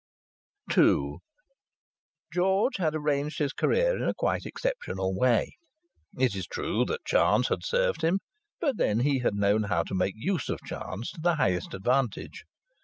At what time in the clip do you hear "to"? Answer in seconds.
9.83-9.93, 11.11-11.21